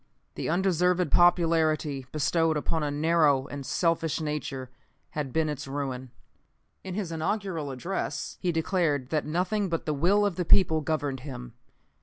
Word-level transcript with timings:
The 0.33 0.49
undeserved 0.49 1.11
popularity 1.11 2.07
bestowed 2.11 2.57
upon 2.57 2.81
a 2.81 2.89
narrow 2.89 3.45
and 3.45 3.63
selfish 3.63 4.19
nature 4.19 4.71
had 5.11 5.31
been 5.31 5.47
its 5.47 5.67
ruin. 5.67 6.09
In 6.83 6.95
his 6.95 7.11
inaugural 7.11 7.69
address 7.69 8.39
he 8.41 8.51
declared 8.51 9.09
that 9.09 9.27
nothing 9.27 9.69
but 9.69 9.85
the 9.85 9.93
will 9.93 10.25
of 10.25 10.37
the 10.37 10.43
people 10.43 10.81
governed 10.81 11.19
him. 11.19 11.53